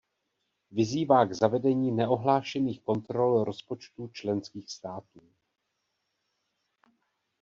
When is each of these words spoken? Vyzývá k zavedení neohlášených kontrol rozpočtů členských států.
Vyzývá 0.71 1.25
k 1.25 1.33
zavedení 1.33 1.91
neohlášených 1.91 2.81
kontrol 2.81 3.43
rozpočtů 3.43 4.07
členských 4.07 4.71
států. 4.71 5.21